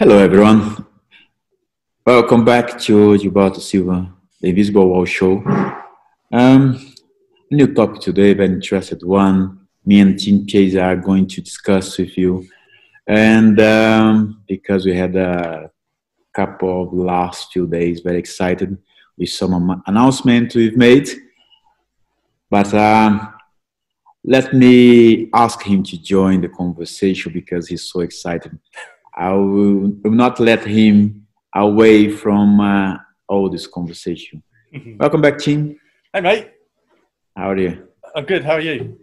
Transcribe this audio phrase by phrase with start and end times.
[0.00, 0.86] Hello, everyone.
[2.06, 4.10] Welcome back to Gilberto Silva,
[4.40, 5.44] the Invisible Wall Show.
[6.32, 6.94] Um,
[7.50, 9.68] new topic today, very interested one.
[9.84, 12.48] Me and Tim Chase are going to discuss with you.
[13.06, 15.70] And um, because we had a
[16.32, 18.78] couple of last few days, very excited
[19.18, 21.10] with some announcement we've made.
[22.48, 23.34] But um,
[24.24, 28.58] let me ask him to join the conversation because he's so excited.
[29.14, 32.96] I will, will not let him away from uh,
[33.28, 34.42] all this conversation.
[34.74, 34.98] Mm-hmm.
[34.98, 35.78] Welcome back, Tim.
[36.12, 36.50] Hey, mate.
[37.36, 37.88] How are you?
[38.14, 38.44] I'm good.
[38.44, 38.98] How are you?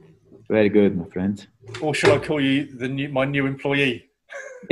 [0.50, 1.46] Very good, my friend.
[1.82, 4.10] Or should I call you the new, my new employee?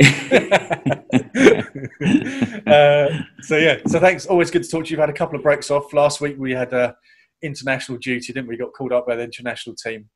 [2.66, 3.08] uh,
[3.42, 4.26] so yeah, so thanks.
[4.26, 4.96] Always good to talk to you.
[4.96, 5.92] We've had a couple of breaks off.
[5.92, 6.94] Last week we had uh,
[7.42, 8.56] international duty, didn't we?
[8.56, 10.08] Got called up by the international team.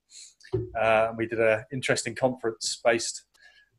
[0.78, 3.24] Uh, we did an interesting conference based,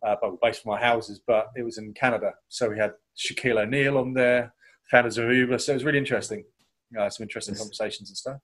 [0.06, 2.34] uh, well, based on our houses, but it was in Canada.
[2.50, 4.54] So we had Shaquille O'Neal on there,
[4.90, 5.58] founders of Uber.
[5.60, 6.44] So it was really interesting.
[6.98, 8.38] Uh, some interesting conversations and stuff.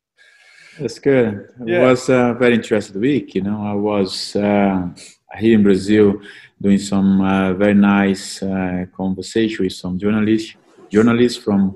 [0.79, 1.49] That's good.
[1.61, 1.81] It yeah.
[1.81, 3.35] was a very interesting week.
[3.35, 4.89] You know, I was uh,
[5.37, 6.21] here in Brazil
[6.61, 10.55] doing some uh, very nice uh, conversation with some journalists,
[10.89, 11.75] journalists from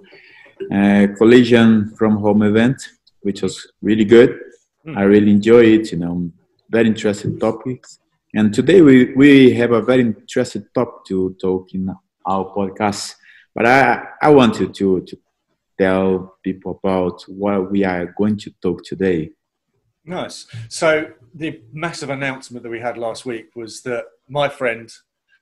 [0.71, 2.89] uh, Collision from Home event,
[3.21, 4.39] which was really good.
[4.85, 4.97] Mm.
[4.97, 5.91] I really enjoy it.
[5.91, 6.31] You know,
[6.69, 7.99] very interesting topics.
[8.33, 11.93] And today we, we have a very interesting topic to talk in
[12.25, 13.15] our podcast.
[13.53, 15.17] But I, I want you to, to
[15.77, 19.31] tell people about what we are going to talk today.
[20.05, 20.47] Nice.
[20.69, 24.89] So the massive announcement that we had last week was that my friend,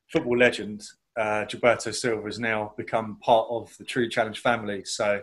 [0.08, 0.84] football legend
[1.16, 4.84] uh, Gilberto Silva, has now become part of the True Challenge family.
[4.86, 5.22] So,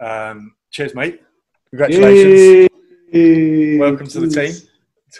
[0.00, 1.22] um, cheers, mate!
[1.70, 2.68] Congratulations!
[3.12, 3.78] Yay.
[3.78, 4.68] Welcome to the team.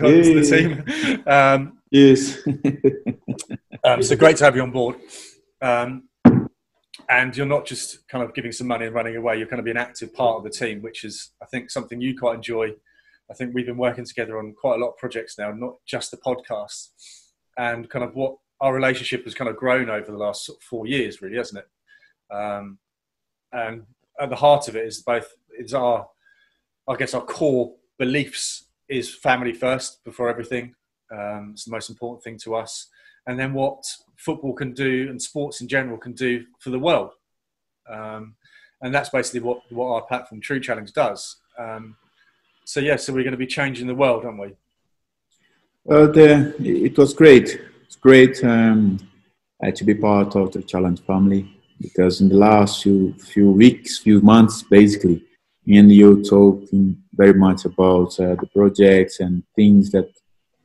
[0.00, 1.22] Welcome to the team.
[1.26, 2.38] Um, yes.
[3.84, 4.96] um, so great to have you on board.
[5.60, 6.08] Um,
[7.08, 9.36] and you're not just kind of giving some money and running away.
[9.36, 12.00] You're going to be an active part of the team, which is, I think, something
[12.00, 12.72] you quite enjoy
[13.32, 16.10] I think we've been working together on quite a lot of projects now, not just
[16.10, 16.88] the podcast,
[17.56, 20.62] and kind of what our relationship has kind of grown over the last sort of
[20.62, 22.34] four years, really, hasn't it?
[22.34, 22.78] Um,
[23.52, 23.84] and
[24.20, 25.28] at the heart of it is both
[25.58, 26.08] is our,
[26.86, 30.74] I guess, our core beliefs is family first before everything.
[31.10, 32.88] Um, it's the most important thing to us,
[33.26, 33.84] and then what
[34.16, 37.12] football can do and sports in general can do for the world.
[37.88, 38.36] Um,
[38.80, 41.36] and that's basically what, what our platform True Challenge does.
[41.58, 41.96] Um,
[42.64, 44.54] so yeah, so we're going to be changing the world, aren't we?
[45.84, 47.60] Well, the, it was great.
[47.84, 48.98] It's great um,
[49.74, 54.20] to be part of the Challenge family because in the last few few weeks, few
[54.20, 55.24] months, basically,
[55.66, 60.10] and you talking very much about uh, the projects and things that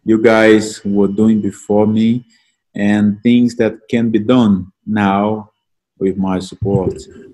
[0.03, 2.25] you guys were doing before me,
[2.73, 5.51] and things that can be done now
[5.99, 6.93] with my support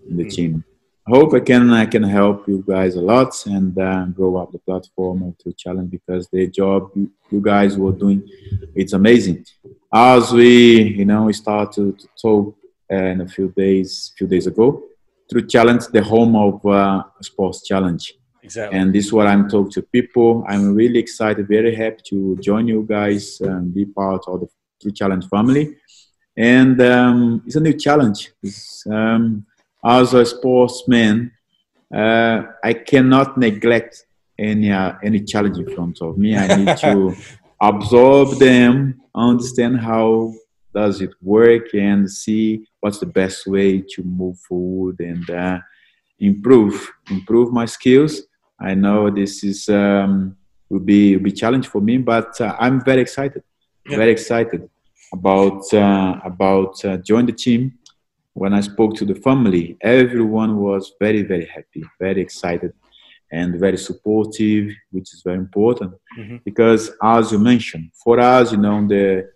[0.09, 0.34] in the mm.
[0.34, 0.63] team.
[1.06, 4.53] I hope I can I can help you guys a lot and uh, grow up
[4.53, 8.25] the platform True Challenge because the job you, you, guys were doing
[8.74, 9.45] it's amazing.
[9.94, 12.56] As we you know we start to, to talk
[12.90, 14.81] uh, in a few days few days ago
[15.29, 18.13] True Challenge the home of uh, sports challenge.
[18.44, 18.78] Exactly.
[18.78, 20.44] And this is what I'm talking to people.
[20.47, 24.47] I'm really excited, very happy to join you guys and be part of the
[24.81, 25.75] True Challenge family.
[26.35, 28.31] And um, it's a new challenge.
[28.89, 29.45] Um,
[29.85, 31.31] as a sportsman,
[31.94, 34.06] uh, I cannot neglect
[34.38, 36.35] any uh, any challenge in front of me.
[36.35, 37.16] I need to
[37.62, 40.33] absorb them, understand how
[40.73, 45.59] does it work, and see what's the best way to move forward and uh,
[46.19, 48.22] improve improve my skills.
[48.59, 50.38] I know this is um,
[50.69, 53.44] will be will be challenge for me, but uh, I'm very excited,
[53.89, 53.97] yeah.
[53.97, 54.69] very excited
[55.12, 57.78] about uh, about uh, join the team
[58.33, 62.73] when I spoke to the family, everyone was very, very happy, very excited,
[63.31, 65.94] and very supportive, which is very important.
[66.18, 66.38] Mm-hmm.
[66.44, 69.30] Because, as you mentioned, for us, you know, the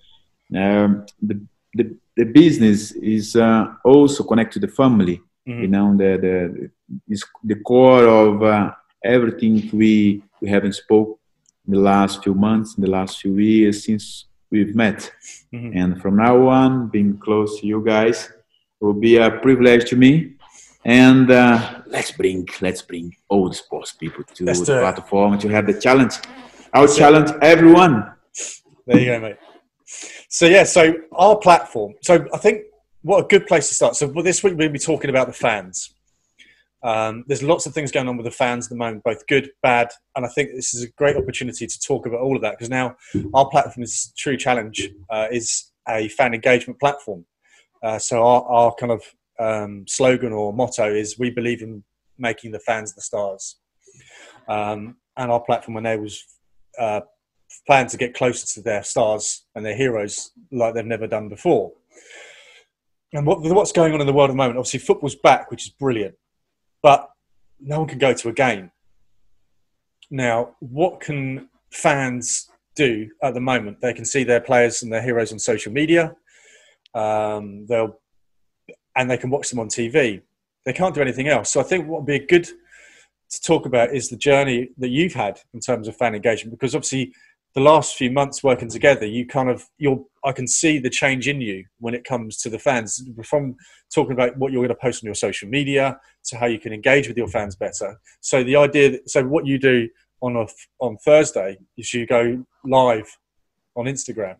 [0.55, 1.41] um, the,
[1.73, 5.21] the, the business is uh, also connected to the family.
[5.47, 5.61] Mm-hmm.
[5.61, 6.69] You know, the the
[7.07, 8.71] is the core of uh,
[9.03, 11.19] everything we we haven't spoke
[11.65, 15.11] in the last few months, in the last few years since we've met.
[15.53, 15.77] Mm-hmm.
[15.77, 18.29] And from now on, being close to you guys,
[18.79, 20.33] it will be a privilege to me.
[20.85, 25.67] And uh, let's bring let's bring all the sports people to the platform to have
[25.67, 26.15] the challenge.
[26.73, 28.11] I'll challenge everyone.
[28.85, 29.37] There you go, mate.
[30.29, 31.93] So yeah, so our platform.
[32.01, 32.63] So I think
[33.01, 33.95] what a good place to start.
[33.95, 35.93] So this week we'll be talking about the fans.
[36.83, 39.49] Um, there's lots of things going on with the fans at the moment, both good,
[39.63, 42.51] bad, and I think this is a great opportunity to talk about all of that
[42.51, 42.95] because now
[43.33, 47.25] our platform is True Challenge uh, is a fan engagement platform.
[47.81, 49.01] Uh, so our, our kind of
[49.39, 51.83] um, slogan or motto is we believe in
[52.17, 53.57] making the fans the stars.
[54.47, 56.23] Um, and our platform enables
[56.79, 57.01] uh,
[57.65, 61.71] fans to get closer to their stars and their heroes like they've never done before.
[63.13, 64.57] And what, what's going on in the world at the moment?
[64.57, 66.15] Obviously, football's back, which is brilliant,
[66.83, 67.09] but
[67.59, 68.71] no one can go to a game.
[70.09, 73.81] Now, what can fans do at the moment?
[73.81, 76.15] They can see their players and their heroes on social media.
[76.93, 77.99] Um, they'll
[78.97, 80.21] and they can watch them on TV.
[80.65, 81.51] They can't do anything else.
[81.51, 85.13] So I think what would be good to talk about is the journey that you've
[85.13, 87.13] had in terms of fan engagement, because obviously
[87.55, 91.27] the last few months working together, you kind of you're I can see the change
[91.27, 93.01] in you when it comes to the fans.
[93.23, 93.55] From
[93.93, 96.73] talking about what you're going to post on your social media to how you can
[96.73, 97.99] engage with your fans better.
[98.21, 99.87] So the idea, so what you do
[100.21, 100.47] on a,
[100.79, 103.07] on Thursday is you go live
[103.75, 104.35] on Instagram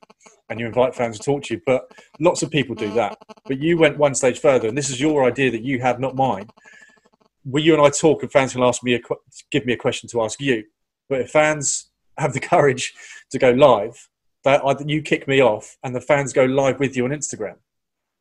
[0.50, 1.62] and you invite fans to talk to you.
[1.66, 1.90] But
[2.20, 3.18] lots of people do that.
[3.46, 6.16] But you went one stage further, and this is your idea that you have, not
[6.16, 6.48] mine.
[7.46, 9.00] Will you and I talk, and fans can ask me, a,
[9.52, 10.64] give me a question to ask you.
[11.10, 11.87] But if fans
[12.18, 12.94] have the courage
[13.32, 14.10] to go live,
[14.44, 17.56] that you kick me off, and the fans go live with you on Instagram.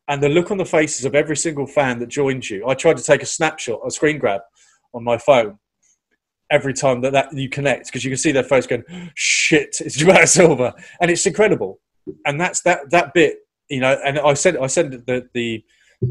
[0.08, 2.66] And the look on the faces of every single fan that joins you.
[2.68, 4.40] I tried to take a snapshot, a screen grab
[4.94, 5.58] on my phone
[6.48, 8.84] every time that, that you connect because you can see their face going,
[9.14, 10.74] shit, it's Gilberto Silva.
[11.00, 11.80] And it's incredible
[12.24, 13.38] and that's that that bit
[13.68, 15.64] you know and i said i sent the the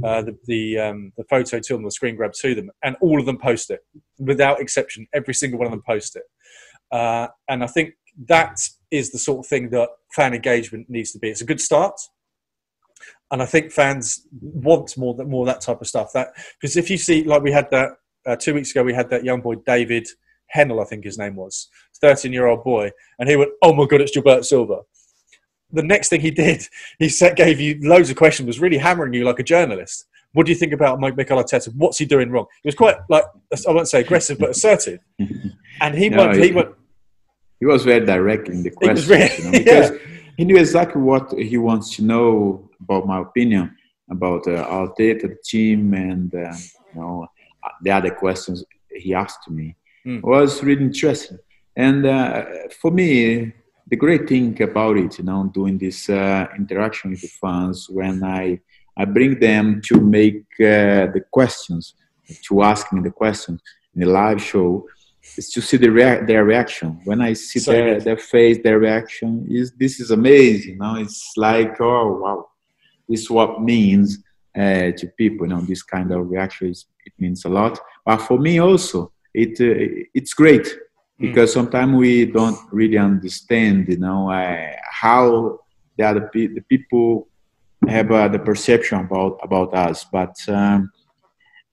[0.03, 3.19] uh, the the, um, the photo to them, the screen grab to them, and all
[3.19, 3.81] of them post it
[4.17, 5.05] without exception.
[5.13, 6.23] Every single one of them post it,
[6.95, 7.95] uh, and I think
[8.27, 11.29] that is the sort of thing that fan engagement needs to be.
[11.29, 11.99] It's a good start,
[13.31, 16.13] and I think fans want more that more that type of stuff.
[16.13, 17.89] That because if you see, like we had that
[18.25, 20.07] uh, two weeks ago, we had that young boy David
[20.47, 21.67] Hennell, I think his name was,
[21.99, 24.81] thirteen year old boy, and he went, "Oh my god, it's Gilbert Silva."
[25.71, 26.65] the next thing he did,
[26.99, 30.05] he set, gave you loads of questions, was really hammering you like a journalist.
[30.33, 31.73] What do you think about Mike Mikel Arteta?
[31.75, 32.45] What's he doing wrong?
[32.61, 33.23] He was quite like
[33.67, 34.99] I won't say aggressive, but assertive.
[35.81, 36.69] And he no, went, he, went.
[37.59, 39.97] He was very direct in the questions, really, you know, because yeah.
[40.37, 43.75] he knew exactly what he wants to know about my opinion
[44.09, 46.53] about uh, Arteta, the team, and uh,
[46.93, 47.27] you know
[47.81, 49.75] the other questions he asked me.
[50.05, 50.21] Mm.
[50.21, 51.39] was really interesting.
[51.75, 52.45] And uh,
[52.79, 53.51] for me,
[53.87, 58.23] the great thing about it, you know, doing this uh, interaction with the fans when
[58.23, 58.59] I
[58.97, 61.95] I bring them to make uh, the questions,
[62.47, 63.61] to ask me the questions
[63.93, 64.87] in the live show,
[65.37, 66.99] is to see the rea- their reaction.
[67.03, 70.73] When I see their, their face, their reaction is this is amazing.
[70.73, 72.47] You know, it's like oh wow,
[73.09, 74.19] this is what means
[74.57, 75.47] uh, to people.
[75.47, 77.79] You know, this kind of reaction is, it means a lot.
[78.05, 80.67] But for me also, it uh, it's great
[81.17, 81.27] Hmm.
[81.27, 84.71] because sometimes we don't really understand, you know, uh,
[85.03, 85.59] how
[85.97, 87.29] the other pe- the people
[87.87, 90.05] have uh, the perception about about us.
[90.11, 90.91] But um,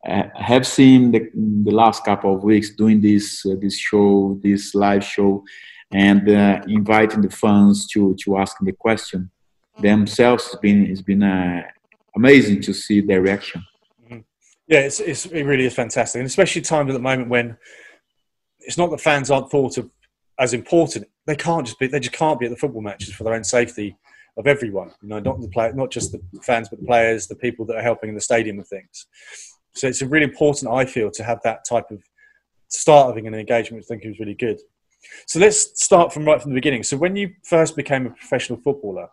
[0.04, 4.74] I have seen the, the last couple of weeks doing this uh, this show, this
[4.74, 5.44] live show,
[5.92, 9.30] and uh, inviting the fans to to ask the question
[9.78, 10.46] themselves.
[10.46, 11.62] It's been it's been uh,
[12.16, 13.64] amazing to see their reaction.
[14.04, 14.20] Mm-hmm.
[14.66, 17.56] Yeah, it's, it's, it really is fantastic, and especially time at the moment when
[18.60, 19.88] it's not that fans aren't thought of
[20.38, 21.06] as important.
[21.26, 21.86] They can't just be.
[21.86, 23.96] They just can't be at the football matches for their own safety
[24.36, 24.90] of everyone.
[25.02, 27.76] You know, not the play, not just the fans, but the players, the people that
[27.76, 29.06] are helping in the stadium and things.
[29.74, 32.02] So it's really important, I feel, to have that type of
[32.68, 34.60] start of an engagement, which I think is really good.
[35.26, 36.82] So let's start from right from the beginning.
[36.82, 39.08] So when you first became a professional footballer,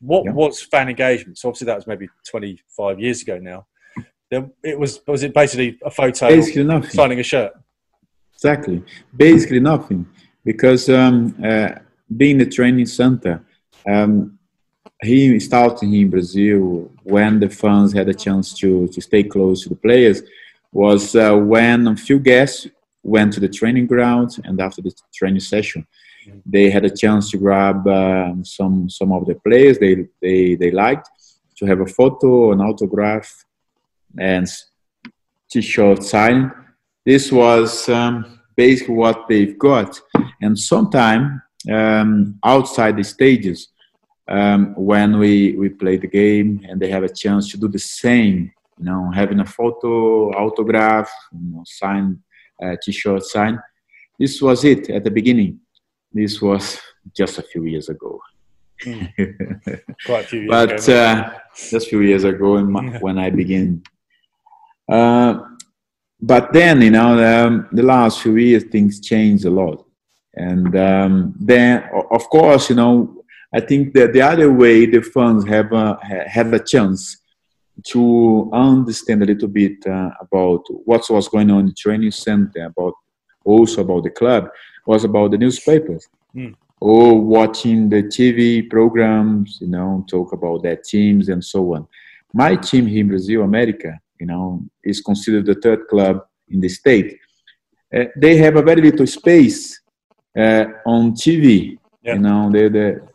[0.00, 0.32] what yeah.
[0.32, 1.38] was fan engagement?
[1.38, 3.66] So obviously that was maybe 25 years ago now.
[4.64, 6.90] It was was it basically a photo basically nothing.
[6.90, 7.52] signing a shirt?
[8.32, 8.82] Exactly.
[9.14, 10.06] Basically nothing,
[10.42, 11.68] because um, uh,
[12.16, 13.44] being a training center,
[13.86, 14.38] um,
[15.02, 19.68] he started in Brazil when the fans had a chance to, to stay close to
[19.68, 20.22] the players
[20.72, 22.68] was uh, when a few guests
[23.02, 25.86] went to the training ground and after the training session
[26.46, 30.70] they had a chance to grab um, some some of the players they, they they
[30.70, 31.08] liked
[31.56, 33.44] to have a photo an autograph
[34.18, 34.46] and
[35.50, 36.50] t-shirt sign
[37.04, 40.00] this was um, basically what they've got.
[40.40, 43.68] And sometime um, outside the stages,
[44.32, 47.78] um, when we, we play the game and they have a chance to do the
[47.78, 52.18] same, you know, having a photo, autograph, you know, sign,
[52.62, 53.60] uh, t-shirt sign.
[54.18, 55.60] This was it at the beginning.
[56.10, 56.80] This was
[57.14, 58.20] just a few years ago.
[58.82, 59.12] Mm.
[60.06, 61.04] Quite a few years but, ago.
[61.04, 62.64] Uh, just a few years ago
[63.00, 63.82] when I began.
[64.88, 65.40] Uh,
[66.20, 69.84] but then you know um, the last few years things changed a lot
[70.34, 73.21] and um, then of course you know
[73.52, 77.22] i think that the other way the funds have a, have a chance
[77.84, 82.66] to understand a little bit uh, about what was going on in the training center,
[82.66, 82.94] about
[83.44, 84.48] also about the club,
[84.86, 86.06] was about the newspapers.
[86.34, 86.54] Mm.
[86.80, 91.86] Or watching the TV programs, you know, talk about their teams and so on.
[92.34, 96.68] My team here in Brazil, America, you know, is considered the third club in the
[96.68, 97.18] state.
[97.94, 99.80] Uh, they have a very little space
[100.36, 101.78] uh, on TV.
[102.02, 102.14] Yeah.
[102.14, 103.11] You know, the, the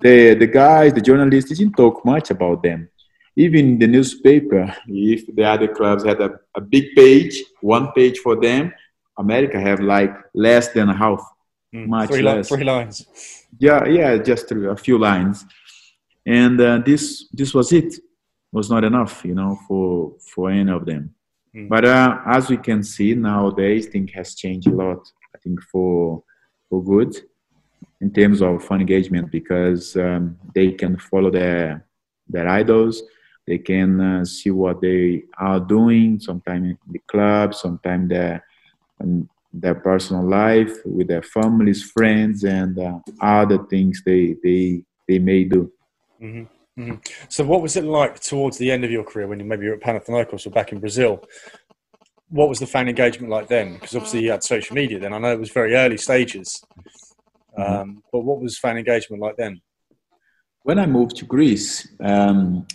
[0.00, 2.88] the the guys, the journalists didn't talk much about them
[3.36, 8.40] even the newspaper, if the other clubs had a, a big page, one page for
[8.40, 8.72] them,
[9.18, 11.20] America have like less than half,
[11.74, 12.50] mm, much three less.
[12.50, 13.06] Li- three lines.
[13.58, 15.44] Yeah, yeah, just a few lines,
[16.26, 17.94] and uh, this this was it.
[18.52, 21.12] Was not enough, you know, for for any of them.
[21.54, 21.68] Mm.
[21.68, 25.10] But uh, as we can see nowadays, things has changed a lot.
[25.34, 26.22] I think for
[26.68, 27.16] for good
[28.00, 31.86] in terms of fan engagement because um, they can follow their
[32.28, 33.02] their idols.
[33.46, 38.44] They can uh, see what they are doing sometimes in the club sometimes their
[39.00, 45.18] um, their personal life with their families friends and uh, other things they they they
[45.18, 45.72] may do.
[46.22, 46.44] Mm-hmm.
[46.80, 46.96] Mm-hmm.
[47.28, 49.70] so what was it like towards the end of your career when you maybe you
[49.70, 51.22] were at Panathinaikos or back in Brazil?
[52.30, 53.74] What was the fan engagement like then?
[53.74, 55.12] Because obviously you had social media then.
[55.12, 56.64] I know it was very early stages
[57.58, 57.72] mm-hmm.
[57.72, 59.60] um, but what was fan engagement like then
[60.64, 62.66] when I moved to Greece, um,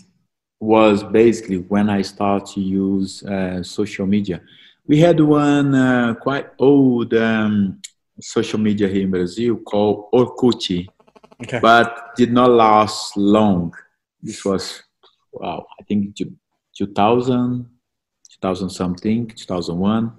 [0.59, 4.41] was basically when I started to use uh, social media.
[4.85, 7.81] We had one uh, quite old um,
[8.19, 10.87] social media here in Brazil called Orkut,
[11.43, 11.59] okay.
[11.59, 13.73] but did not last long.
[14.21, 14.83] This was,
[15.31, 16.15] wow, I think
[16.77, 17.69] 2000,
[18.33, 20.11] 2000 something, 2001.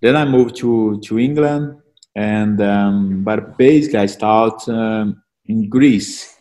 [0.00, 1.80] Then I moved to, to England,
[2.18, 6.36] and um, but basically I started um, in Greece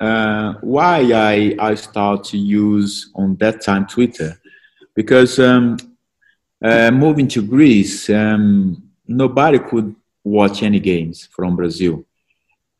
[0.00, 4.40] uh, why I, I start to use on that time Twitter
[4.94, 5.76] because um,
[6.64, 9.94] uh, moving to Greece, um, nobody could
[10.24, 12.02] watch any games from Brazil.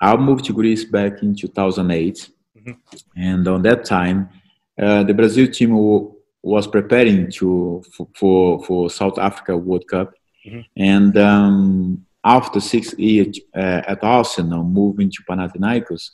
[0.01, 2.73] I moved to Greece back in 2008, mm-hmm.
[3.17, 4.31] and on that time,
[4.81, 10.15] uh, the Brazil team w- was preparing to for for South Africa World Cup,
[10.51, 10.61] mm-hmm.
[10.77, 16.11] and um, after six years uh, at Arsenal, moving to Panathinaikos,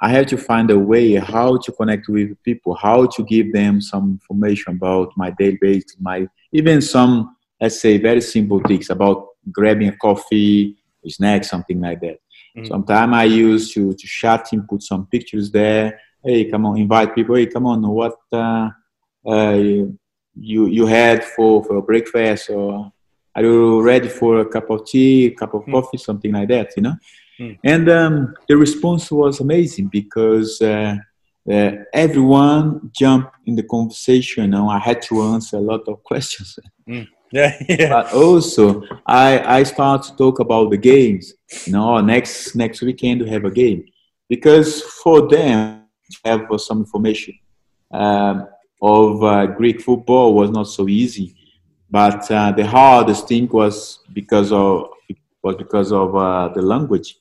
[0.00, 3.80] I had to find a way how to connect with people, how to give them
[3.80, 9.28] some information about my daily basis, my even some let's say very simple things about
[9.50, 12.18] grabbing a coffee, a snack, something like that.
[12.56, 12.66] Mm-hmm.
[12.66, 15.98] Sometimes I used to to chat and put some pictures there.
[16.22, 17.36] Hey, come on, invite people.
[17.36, 18.68] Hey, come on, what uh,
[19.26, 19.58] uh,
[20.38, 22.92] you you had for for breakfast or
[23.36, 25.72] are you ready for a cup of tea, a cup of mm-hmm.
[25.72, 26.94] coffee, something like that, you know?
[27.38, 27.58] Mm.
[27.62, 30.96] And um, the response was amazing because uh,
[31.50, 34.54] uh, everyone jumped in the conversation.
[34.54, 36.58] And I had to answer a lot of questions.
[36.88, 37.06] Mm.
[37.30, 37.88] Yeah, yeah.
[37.90, 41.34] But also, I I start to talk about the games.
[41.66, 43.84] You know, next next weekend we have a game
[44.28, 47.34] because for them to have some information
[47.92, 48.48] um,
[48.80, 51.35] of uh, Greek football was not so easy.
[51.90, 54.88] But uh, the hardest thing was because of
[55.42, 57.16] was because of uh, the language.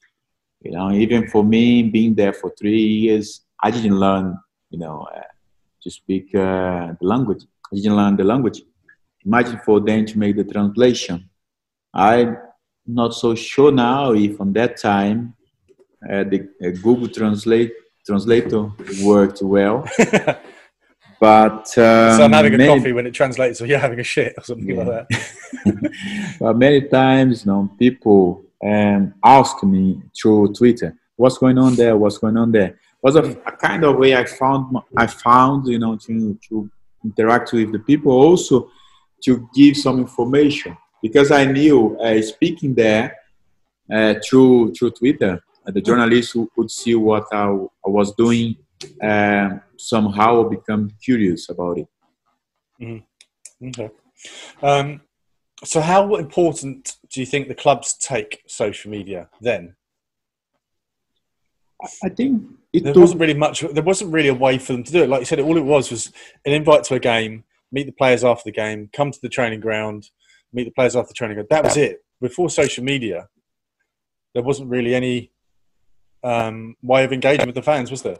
[0.61, 4.37] You know, even for me, being there for three years, I didn't learn,
[4.71, 5.21] you know, uh,
[5.83, 7.43] to speak uh, the language.
[7.71, 8.63] I didn't learn the language.
[9.23, 11.29] Imagine for them to make the translation.
[11.93, 12.37] I'm
[12.87, 15.35] not so sure now if on that time
[16.09, 17.73] uh, the uh, Google Translate
[18.05, 18.71] translator
[19.03, 19.87] worked well.
[21.25, 24.03] but um, so I'm having a many, coffee when it translates, or you're having a
[24.03, 24.83] shit or something yeah.
[24.83, 26.37] like that.
[26.39, 31.97] but many times, you know, people and ask me through Twitter, what's going on there?
[31.97, 32.77] What's going on there?
[33.01, 36.69] Was a, a kind of way I found I found you know to to
[37.03, 38.69] interact with the people also
[39.23, 43.17] to give some information because I knew uh, speaking there
[43.91, 48.57] uh, through through Twitter, uh, the journalists who could see what I, I was doing
[49.01, 51.87] um, somehow become curious about it.
[52.81, 53.67] Mm-hmm.
[53.67, 53.89] Okay.
[54.61, 55.01] Um,
[55.63, 59.75] so, how important do you think the clubs take social media then?
[62.03, 63.61] I think it there wasn't really much.
[63.61, 65.09] There wasn't really a way for them to do it.
[65.09, 66.11] Like you said, all it was was
[66.45, 69.59] an invite to a game, meet the players after the game, come to the training
[69.59, 70.09] ground,
[70.51, 71.49] meet the players after the training ground.
[71.51, 72.03] That was it.
[72.21, 73.27] Before social media,
[74.33, 75.31] there wasn't really any
[76.23, 78.17] um, way of engaging with the fans, was there?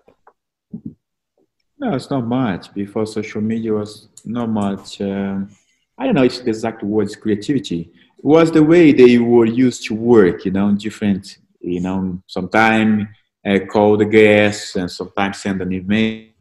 [1.78, 2.74] No, it's not much.
[2.74, 5.02] Before social media was not much.
[5.02, 5.50] Um,
[5.98, 7.92] I don't know if the exact word is creativity.
[8.18, 13.08] It was the way they were used to work, you know, different, you know, sometimes
[13.46, 16.32] uh, call the guests and sometimes send an email.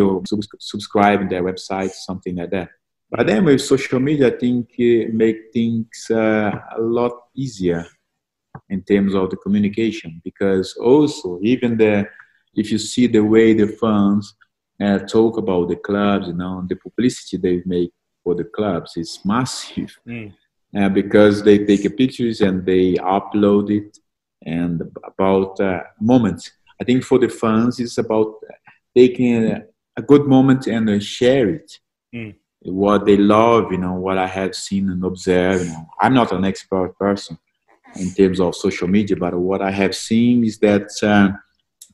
[0.00, 0.22] or
[0.58, 2.70] subscribe in their website, something like that.
[3.10, 7.86] But then with social media, I think it make things uh, a lot easier
[8.68, 12.06] in terms of the communication because also even the
[12.54, 14.34] if you see the way the fans
[14.80, 17.92] uh, talk about the clubs, you know, the publicity they make
[18.22, 20.32] for the clubs is massive mm.
[20.76, 23.98] uh, because they take pictures and they upload it
[24.44, 26.50] and about uh, moments.
[26.80, 28.34] I think for the fans, it's about
[28.94, 29.64] taking a,
[29.96, 31.78] a good moment and uh, share it.
[32.14, 32.34] Mm.
[32.62, 35.64] What they love, you know, what I have seen and observed.
[35.64, 37.38] You know, I'm not an expert person
[37.94, 41.36] in terms of social media, but what I have seen is that uh,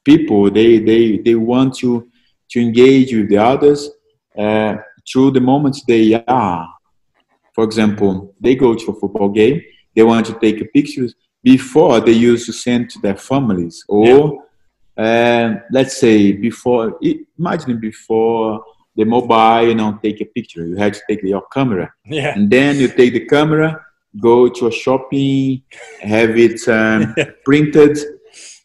[0.05, 2.09] people they they they want to
[2.53, 3.91] to engage with the others
[4.39, 4.77] uh,
[5.11, 6.69] through the moments they are.
[7.55, 9.61] For example, they go to a football game,
[9.95, 14.41] they want to take pictures before they used to send to their families or
[14.97, 15.05] yeah.
[15.05, 16.99] uh, let's say before
[17.39, 21.93] imagine before the mobile you know take a picture you had to take your camera
[22.07, 22.33] yeah.
[22.35, 23.85] and then you take the camera
[24.21, 25.63] go to a shopping
[26.01, 27.99] have it um, printed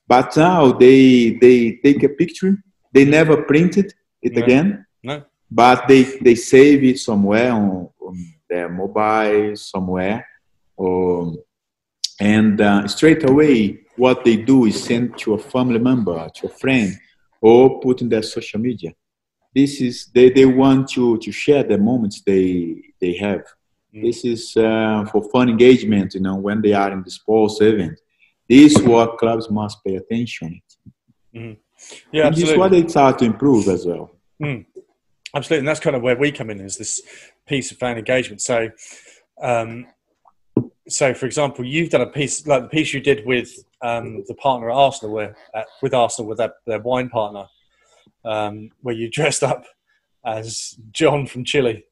[0.07, 2.57] but now they they take a picture
[2.93, 4.43] they never printed it no.
[4.43, 5.23] again no.
[5.49, 10.27] but they they save it somewhere on, on their mobile somewhere
[10.75, 11.33] or
[12.19, 16.49] and uh, straight away what they do is send to a family member to a
[16.49, 16.97] friend
[17.41, 18.91] or put in their social media
[19.53, 23.43] this is they, they want to to share the moments they they have
[23.93, 24.03] mm.
[24.05, 27.99] this is uh, for fun engagement you know when they are in the sports event
[28.49, 30.61] this is what clubs must pay attention
[31.35, 31.57] mm.
[32.11, 34.65] Yeah and this is what they try to improve as well mm.
[35.35, 37.01] absolutely and that's kind of where we come in is this
[37.45, 38.69] piece of fan engagement so
[39.41, 39.85] um,
[40.89, 44.33] so for example, you've done a piece like the piece you did with um, the
[44.35, 47.45] partner at Arsenal, where uh, with Arsenal with their, their wine partner,
[48.25, 49.65] um, where you dressed up
[50.25, 51.83] as John from Chile.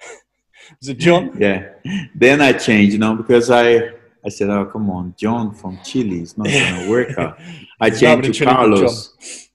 [0.82, 1.36] Is it John?
[1.38, 1.68] Yeah.
[2.14, 3.90] Then I changed, you know, because I
[4.26, 7.38] I said, "Oh, come on, John from Chile is not gonna work out."
[7.80, 9.14] I changed to Carlos.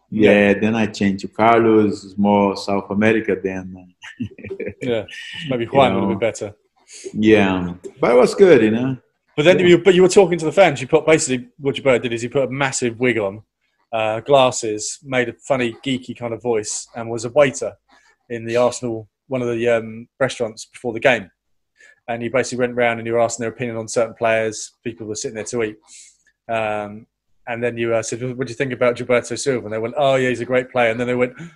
[0.10, 2.06] Yeah, yeah, then I changed to Carlos.
[2.06, 3.94] It's more South America than.
[4.82, 5.04] yeah,
[5.50, 6.56] maybe Juan you know, would be better.
[7.14, 8.98] Yeah, but it was good, you know.
[9.36, 9.68] But then, yeah.
[9.68, 10.82] you, but you were talking to the fans.
[10.82, 13.44] You put basically what you did is he put a massive wig on,
[13.94, 17.74] uh, glasses, made a funny geeky kind of voice, and was a waiter
[18.30, 21.32] in the Arsenal one of the um, restaurants before the game.
[22.08, 24.74] And you basically went around and you were asking their opinion on certain players.
[24.84, 25.78] People were sitting there to eat.
[26.50, 27.08] Um,
[27.48, 29.96] and then you uh, said, "What do you think about Gilberto Silva?" And they went,
[29.98, 31.48] "Oh yeah, he's a great player." And then they went, "Are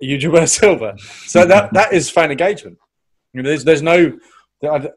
[0.00, 2.78] you Gilberto Silva?" So that that is fan engagement.
[3.32, 4.18] You know, there's there's no,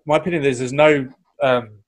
[0.05, 1.09] my opinion is there's no
[1.41, 1.79] um,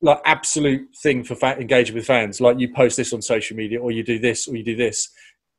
[0.00, 2.40] like absolute thing for fa- engaging with fans.
[2.40, 5.10] Like you post this on social media, or you do this, or you do this.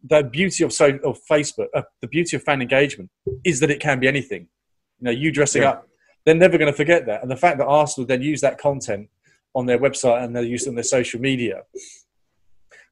[0.03, 3.09] The beauty of so of Facebook, uh, the beauty of fan engagement
[3.43, 4.47] is that it can be anything.
[4.99, 5.71] You know, you dressing yeah.
[5.71, 5.87] up,
[6.25, 7.21] they're never going to forget that.
[7.21, 9.09] And the fact that Arsenal then use that content
[9.53, 11.63] on their website and they use it on their social media,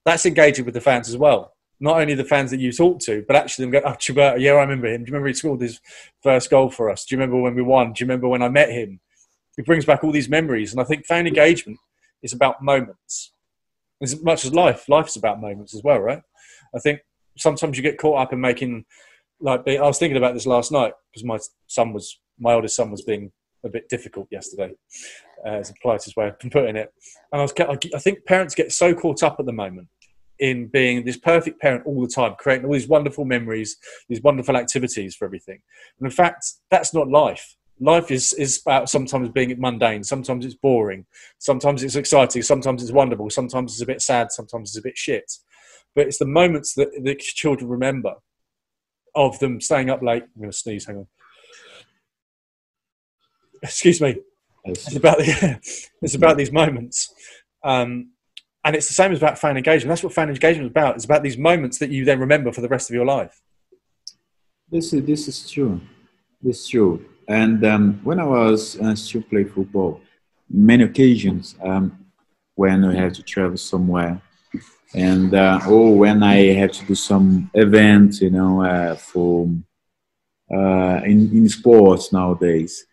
[0.06, 3.26] that's engaging with the fans as well not only the fans that you talk to,
[3.28, 5.04] but actually them go, oh, Gilberto, yeah, I remember him.
[5.04, 5.82] Do you remember he scored his
[6.22, 7.04] first goal for us?
[7.04, 7.92] Do you remember when we won?
[7.92, 9.02] Do you remember when I met him?
[9.58, 10.72] It brings back all these memories.
[10.72, 11.78] And I think fan engagement
[12.22, 13.34] is about moments.
[14.02, 16.22] As much as life, life's about moments as well, right?
[16.74, 17.02] I think
[17.38, 18.86] sometimes you get caught up in making,
[19.44, 22.90] like, I was thinking about this last night because my son was, my oldest son
[22.90, 23.32] was being
[23.66, 24.72] a bit difficult yesterday,
[25.46, 26.94] uh, as a politest way of putting it.
[27.32, 27.54] And I was,
[27.94, 29.90] I think parents get so caught up at the moment
[30.40, 33.78] in being this perfect parent all the time, creating all these wonderful memories,
[34.10, 35.60] these wonderful activities for everything.
[36.00, 37.56] And in fact, that's not life.
[37.80, 41.06] Life is, is about sometimes being mundane, sometimes it's boring,
[41.40, 44.98] sometimes it's exciting, sometimes it's wonderful, sometimes it's a bit sad, sometimes it's a bit
[44.98, 45.32] shit.
[45.96, 48.16] But it's the moments that the children remember
[49.16, 50.24] of them staying up late.
[50.24, 51.08] I'm going to sneeze, hang on.
[53.62, 54.18] Excuse me.
[54.66, 55.60] It's about, the,
[56.02, 57.14] it's about these moments.
[57.64, 58.12] Um,
[58.64, 59.90] and it's the same as about fan engagement.
[59.90, 60.96] That's what fan engagement is about.
[60.96, 63.42] It's about these moments that you then remember for the rest of your life.
[64.72, 65.82] This is this is true.
[66.42, 67.06] This is true.
[67.28, 70.02] And um, when I was uh, still play football,
[70.50, 72.06] many occasions um,
[72.56, 74.22] when I had to travel somewhere,
[74.94, 79.50] and uh, or when I have to do some events, you know, uh, for
[80.52, 82.86] uh, in in sports nowadays,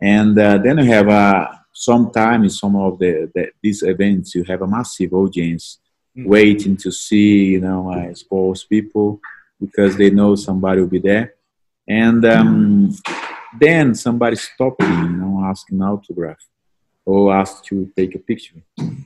[0.00, 4.44] and uh, then I have a sometimes in some of the, the, these events you
[4.44, 5.78] have a massive audience
[6.16, 6.28] mm-hmm.
[6.28, 9.20] waiting to see you know uh, sports people
[9.60, 11.34] because they know somebody will be there.
[11.88, 12.96] And um,
[13.58, 16.38] then somebody stopped me you know asking autograph
[17.10, 18.58] or ask to take a picture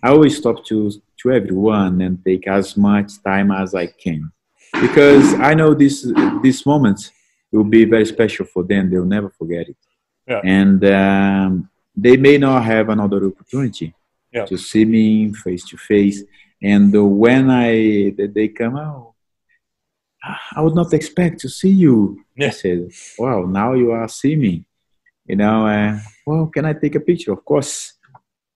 [0.04, 0.76] i always stop to
[1.20, 4.20] to everyone and take as much time as i can
[4.86, 5.96] because I know this
[6.46, 6.98] this moment
[7.52, 8.82] will be very special for them.
[8.90, 9.76] They'll never forget it,
[10.30, 10.40] Yeah.
[10.60, 11.50] and um,
[12.04, 13.88] they may not have another opportunity
[14.36, 14.46] Yeah.
[14.50, 15.04] to see me
[15.44, 16.18] face to face.
[16.72, 17.70] And uh, when I
[18.36, 19.14] they come out,
[20.56, 21.96] I would not expect to see you.
[22.38, 22.50] I Yeah.
[22.50, 22.78] said,
[23.18, 24.54] "Wow, now you are seeing me."
[25.30, 27.32] You know, uh, well, can I take a picture?
[27.32, 27.93] Of course,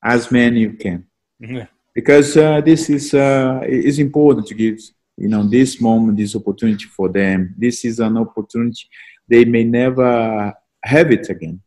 [0.02, 1.06] as many you can.
[1.94, 4.78] Because uh, this is uh, is important to give
[5.16, 7.54] you know this moment this opportunity for them.
[7.58, 8.88] This is an opportunity
[9.28, 11.60] they may never have it again.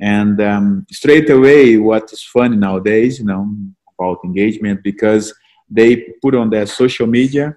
[0.00, 3.48] And um, straight away what is funny nowadays you know
[3.98, 5.32] about engagement because
[5.70, 7.56] they put on their social media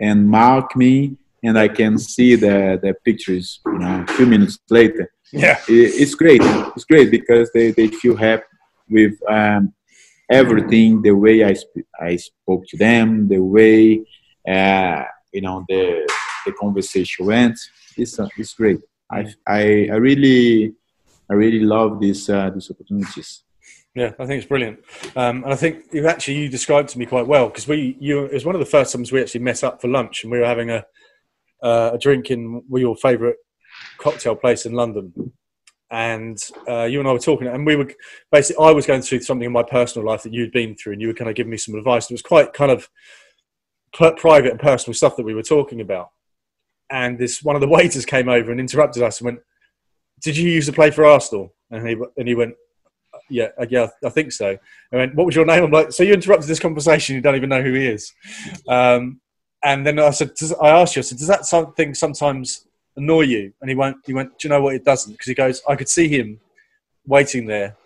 [0.00, 4.58] and mark me and i can see the, the pictures you know a few minutes
[4.70, 5.10] later.
[5.32, 5.58] Yeah.
[5.68, 6.40] it, it's great.
[6.74, 8.44] It's great because they, they feel happy
[8.88, 9.72] with um,
[10.30, 14.04] everything, the way I, sp- I spoke to them, the way,
[14.48, 16.08] uh, you know, the,
[16.46, 17.58] the conversation went.
[17.96, 18.80] It's, uh, it's great.
[19.10, 20.74] I, I, I really,
[21.30, 23.44] I really love these, uh, these opportunities.
[23.94, 24.80] Yeah, I think it's brilliant,
[25.14, 28.24] um, and I think you actually you described to me quite well because we you
[28.24, 30.40] it was one of the first times we actually met up for lunch and we
[30.40, 30.84] were having a
[31.62, 33.36] uh, a drink in your favourite
[33.98, 35.12] cocktail place in London,
[35.90, 37.92] and uh, you and I were talking, and we were
[38.32, 41.02] basically I was going through something in my personal life that you'd been through, and
[41.02, 42.10] you were kind of giving me some advice.
[42.10, 42.88] It was quite kind of
[43.92, 46.10] private and personal stuff that we were talking about,
[46.90, 49.40] and this one of the waiters came over and interrupted us and went,
[50.22, 52.54] "Did you used to play for Arsenal?" And he and he went,
[53.30, 54.56] yeah, uh, yeah, I think so.
[54.92, 55.64] I went, what was your name?
[55.64, 57.16] I'm like, so you interrupted this conversation.
[57.16, 58.12] You don't even know who he is.
[58.68, 59.20] Um,
[59.64, 63.52] and then I said, I asked you, I said, does that something sometimes annoy you?
[63.60, 64.74] And he went, he went, do you know what?
[64.74, 65.12] It doesn't.
[65.12, 66.40] Because he goes, I could see him
[67.06, 67.76] waiting there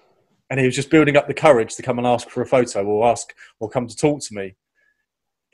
[0.50, 2.84] and he was just building up the courage to come and ask for a photo
[2.84, 4.54] or ask or come to talk to me.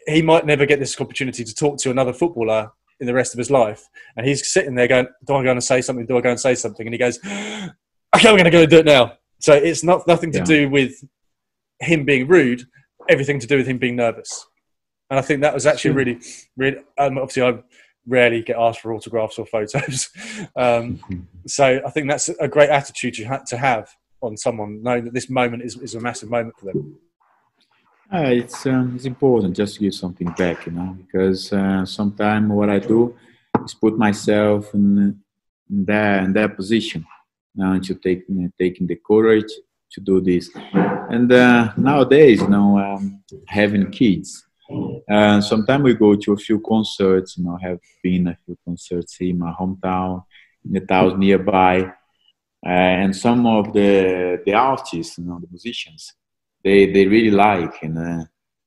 [0.07, 3.39] He might never get this opportunity to talk to another footballer in the rest of
[3.39, 3.89] his life.
[4.17, 6.07] And he's sitting there going, do I go and say something?
[6.07, 6.87] Do I go and say something?
[6.87, 7.71] And he goes, okay,
[8.15, 9.15] I'm going to go and do it now.
[9.41, 10.45] So it's not nothing to Yeah.
[10.45, 11.03] do with
[11.81, 12.67] him being rude,
[13.09, 14.47] everything to do with him being nervous.
[15.11, 16.21] And I think that was actually really,
[16.57, 16.79] really.
[16.99, 17.63] Um, obviously, I
[18.07, 20.09] rarely get asked for autographs or photos,
[20.57, 21.01] um,
[21.47, 23.89] so I think that's a great attitude you had to have
[24.21, 26.97] on someone, knowing that this moment is, is a massive moment for them.
[28.13, 32.51] Uh, it's um, it's important just to give something back, you know, because uh, sometimes
[32.51, 33.17] what I do
[33.65, 35.21] is put myself in,
[35.71, 35.85] in
[36.25, 37.05] in their position,
[37.55, 38.25] know, to take
[38.59, 39.53] taking the courage
[39.93, 40.51] to do this.
[41.11, 44.45] And uh, nowadays, you know, um, having kids,
[45.11, 47.37] uh, sometimes we go to a few concerts.
[47.37, 50.25] You know, have been a few concerts in my hometown,
[50.65, 51.83] in the towns nearby,
[52.67, 56.15] uh, and some of the the artists, you know, the musicians
[56.65, 58.25] they they really like and uh,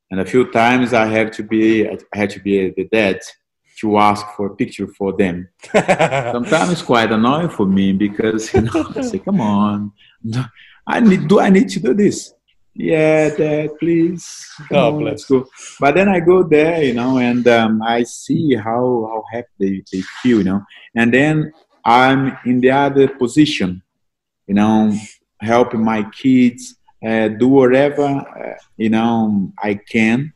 [0.09, 3.19] and a few times I have to be I had to be the dad
[3.79, 5.49] to ask for a picture for them.
[5.71, 9.91] Sometimes it's quite annoying for me because you know I say, "Come on,
[10.87, 12.33] I need do I need to do this?"
[12.79, 14.47] Yeah, dad, please.
[14.69, 15.11] God on, bless.
[15.11, 15.47] let's go.
[15.79, 19.83] But then I go there, you know, and um, I see how how happy they,
[19.91, 20.61] they feel, you know,
[20.95, 21.51] and then
[21.83, 23.81] I'm in the other position,
[24.45, 24.95] you know,
[25.41, 30.33] helping my kids uh, do whatever uh, you know I can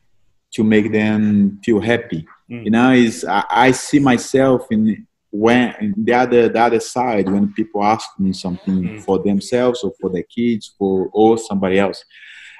[0.54, 2.26] to make them feel happy.
[2.50, 2.64] Mm.
[2.64, 7.52] You know, is I, I see myself in when the other the other side when
[7.54, 9.04] people ask me something Mm.
[9.04, 12.04] for themselves or for their kids for or somebody else.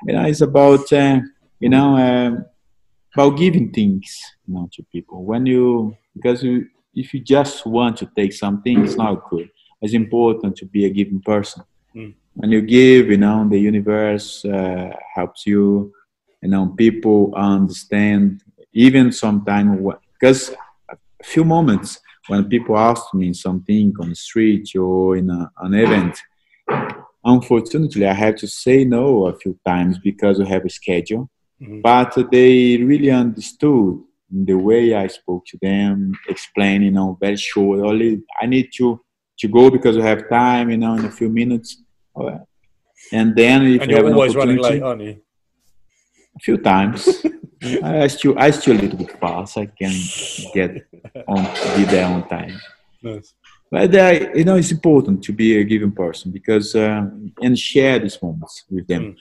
[0.07, 1.21] You know, it's about uh,
[1.61, 2.45] you know um
[3.15, 4.07] about giving things
[4.47, 8.85] you know to people when you because you if you just want to take something
[8.85, 9.49] it's not good.
[9.83, 11.63] It's important to be a giving person
[12.35, 15.93] when you give, you know, the universe uh, helps you.
[16.43, 18.43] You know, people understand.
[18.73, 19.79] Even sometimes,
[20.19, 20.51] because
[20.91, 25.75] a few moments when people ask me something on the street or in a, an
[25.75, 26.17] event,
[27.25, 31.31] unfortunately, I have to say no a few times because we have a schedule.
[31.61, 31.83] Mhm.
[31.83, 37.81] But they really understood the way I spoke to them, explaining, you know, very short.
[37.81, 39.01] Only I need to
[39.39, 41.83] to go because we have time, you know, in a few minutes.
[43.13, 44.83] And then if and you have an opportunity- late?
[46.37, 47.25] A few times.
[47.83, 49.57] I still I still a little bit fast.
[49.57, 49.93] I can
[50.53, 50.85] get
[51.29, 51.45] on
[51.77, 52.61] be there on time.
[53.03, 53.35] Nice.
[53.71, 57.99] But uh, you know, it's important to be a given person because um, and share
[57.99, 59.17] these moments with them.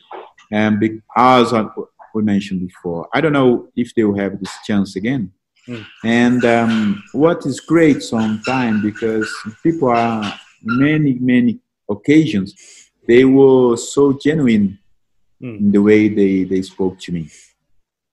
[0.52, 1.65] And be, as I,
[2.13, 5.32] we mentioned before, I don't know if they will have this chance again.
[5.67, 5.86] Mm.
[6.04, 12.54] And um, what is great sometimes because people are many many occasions
[13.08, 14.78] they were so genuine
[15.41, 15.60] Mm.
[15.60, 17.27] in the way they, they spoke to me.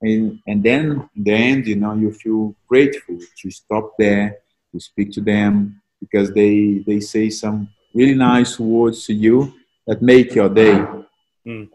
[0.01, 4.39] and and then in the end, you know, you feel grateful to stop there,
[4.73, 9.53] to speak to them because they they say some really nice words to you
[9.87, 10.77] that make your day.
[11.47, 11.69] Mm,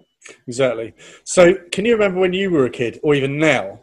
[0.47, 0.93] exactly.
[1.23, 3.79] So, can you remember when you were a kid, or even now?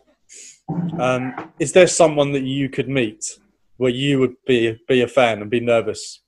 [0.99, 3.39] Um, is there someone that you could meet
[3.77, 6.21] where you would be be a fan and be nervous?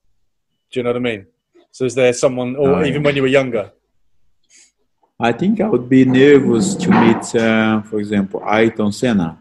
[0.71, 1.27] Do you know what I mean?
[1.71, 3.73] So, is there someone, or even when you were younger?
[5.23, 9.39] I think I would be nervous to meet, uh, for example, Ayrton Senna,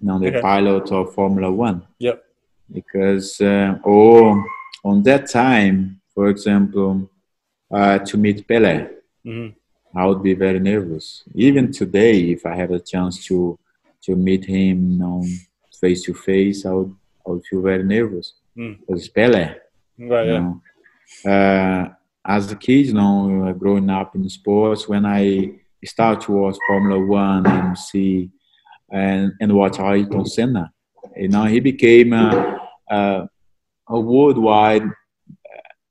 [0.00, 0.40] you know, the okay.
[0.40, 1.86] pilot of Formula One.
[2.00, 2.24] Yep.
[2.72, 4.44] Because, uh, or
[4.82, 7.08] on that time, for example,
[7.70, 8.88] uh, to meet Pele,
[9.24, 9.56] mm-hmm.
[9.96, 11.22] I would be very nervous.
[11.36, 13.56] Even today, if I have a chance to
[14.06, 15.24] to meet him, you know,
[15.80, 16.92] face to face, I would
[17.24, 18.34] I would feel very nervous.
[18.56, 18.80] Mm.
[18.80, 19.54] Because Pele,
[19.98, 20.26] right?
[20.26, 20.38] Yeah.
[20.40, 20.62] Know,
[21.30, 21.88] uh,
[22.24, 27.04] as a kid, you know, growing up in sports, when I start to watch Formula
[27.04, 28.30] One and see
[28.90, 30.72] and and watch Ayrton Senna,
[31.16, 33.28] you know, he became a, a,
[33.88, 34.84] a worldwide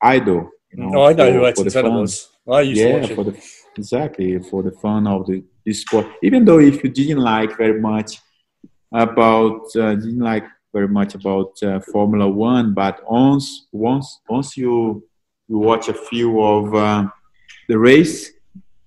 [0.01, 0.49] idol.
[0.71, 2.29] You know, oh, I know for, who Ayrton Senna was.
[2.49, 3.43] I used yeah, to watch for the,
[3.77, 6.07] exactly for the fun of the, the sport.
[6.23, 8.19] Even though if you didn't like very much
[8.93, 15.03] about uh, didn't like very much about uh, Formula One, but once once once you
[15.51, 17.07] you watch a few of uh,
[17.67, 18.31] the race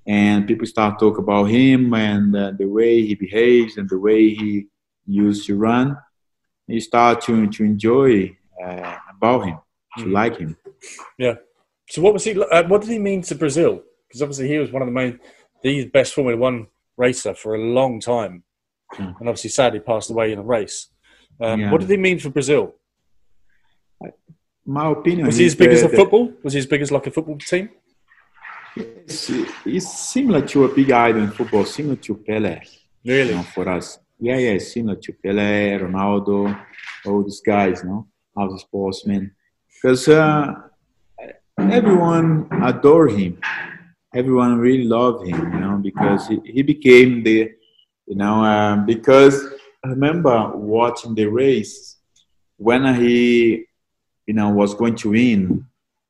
[0.06, 4.30] and people start talk about him and uh, the way he behaves and the way
[4.34, 4.66] he
[5.06, 5.94] used to run.
[6.66, 9.58] You start to, to enjoy uh, about him
[9.98, 10.12] to mm.
[10.12, 10.56] like him.
[11.18, 11.34] Yeah.
[11.90, 13.82] So what was he uh, what did he mean to brazil?
[14.08, 15.20] Because obviously he was one of the main
[15.62, 18.42] the best formula one racer for a long time.
[18.94, 19.18] Mm.
[19.18, 20.88] and obviously sadly passed away in a race.
[21.40, 21.70] Um, yeah.
[21.70, 22.74] what did he mean for brazil
[24.66, 25.26] my opinion.
[25.26, 26.32] Was he as big as a football?
[26.42, 27.70] Was he as big as like a football team?
[28.76, 29.30] It's,
[29.64, 32.60] it's similar to a big idol in football, similar to Pele.
[33.04, 33.30] Really?
[33.30, 33.98] You know, for us.
[34.18, 36.58] Yeah, yeah, similar to Pele, Ronaldo,
[37.04, 39.32] all these guys, you know, all the sportsmen.
[39.70, 40.54] Because uh,
[41.58, 43.38] everyone adore him.
[44.14, 47.50] Everyone really love him, you know, because he, he became the,
[48.06, 49.44] you know, um, because
[49.84, 51.96] I remember watching the race
[52.56, 53.66] when he
[54.26, 55.64] you know was going to win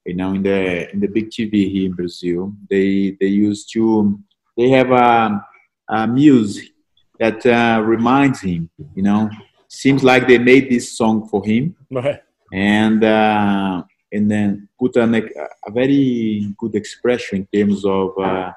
[0.04, 4.18] you know in the in the big tv here in brazil they they used to
[4.56, 5.44] they have a,
[5.88, 6.70] a music
[7.18, 9.30] that uh, reminds him you know
[9.68, 12.22] seems like they made this song for him right.
[12.52, 18.52] and uh, and then put an, a very good expression in terms of uh,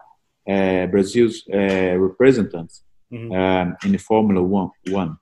[0.47, 3.31] uh Brazil's uh, representatives mm-hmm.
[3.31, 4.69] um, in the Formula One.
[4.89, 5.17] One,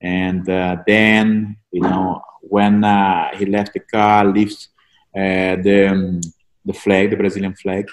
[0.00, 4.68] and uh, then you know when uh, he left the car, lifts
[5.14, 6.20] uh, the um,
[6.64, 7.88] the flag, the Brazilian flag,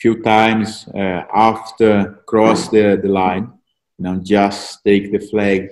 [0.00, 3.52] few times uh, after cross the, the line,
[3.98, 5.70] you know, just take the flag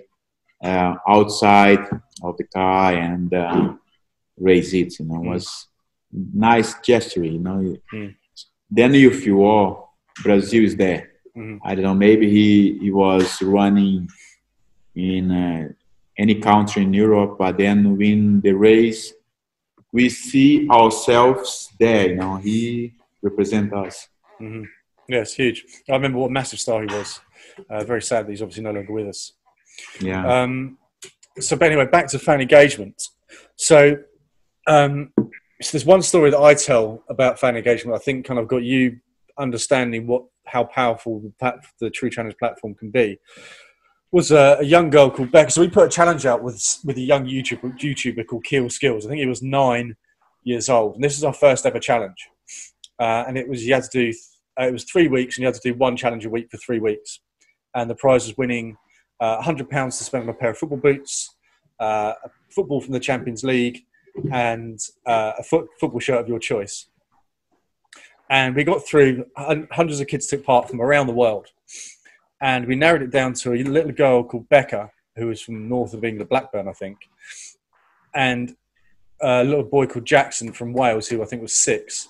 [0.63, 1.87] uh, outside
[2.23, 3.75] of the car and uh,
[4.37, 4.99] raise it.
[4.99, 5.31] You know, mm.
[5.31, 5.69] was
[6.13, 7.25] nice gesture.
[7.25, 8.15] You know, mm.
[8.71, 9.89] then you feel, oh,
[10.23, 11.11] Brazil is there.
[11.37, 11.61] Mm.
[11.65, 11.95] I don't know.
[11.95, 14.09] Maybe he he was running
[14.97, 15.69] in uh,
[16.19, 19.13] any country in Europe, but then win the race,
[19.93, 22.09] we see ourselves there.
[22.09, 24.09] You know, he represents us.
[24.41, 24.65] Mm-hmm.
[25.09, 25.65] Yes, huge.
[25.89, 27.21] I remember what a massive star he was.
[27.71, 29.33] Uh, very sad that he's obviously no longer with us.
[30.01, 30.43] Yeah.
[30.43, 30.79] Um,
[31.39, 33.03] so, but anyway, back to fan engagement.
[33.57, 33.99] So,
[34.67, 35.13] um,
[35.63, 37.95] so there's one story that I tell about fan engagement.
[37.95, 38.99] I think kind of got you
[39.39, 43.19] understanding what how powerful the, the True Challenge platform can be
[44.17, 45.51] was a, a, young girl called Becca.
[45.51, 49.05] So we put a challenge out with with a young YouTuber, YouTuber called Keel Skills.
[49.05, 49.95] I think he was nine
[50.43, 52.31] years old, and this is our first ever challenge.
[52.99, 54.19] Uh, and it was you had to do
[54.59, 56.57] uh, it was three weeks, and you had to do one challenge a week for
[56.57, 57.21] three weeks.
[57.75, 58.79] And the prize was winning
[59.21, 61.35] uh, hundred pounds to spend on a pair of football boots,
[61.79, 63.85] uh, a football from the Champions League,
[64.33, 66.87] and uh, a foot, football shirt of your choice.
[68.31, 69.27] And we got through.
[69.37, 71.49] Hundreds of kids took part from around the world
[72.41, 75.95] and we narrowed it down to a little girl called Becca, who was from north
[75.95, 76.99] of England, Blackburn, I think,
[78.15, 78.55] and
[79.23, 82.09] a little boy called Jackson from Wales, who I think was six.